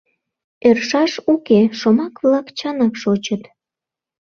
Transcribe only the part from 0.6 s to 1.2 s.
Ӧршаш